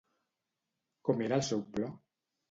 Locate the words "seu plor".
1.49-1.93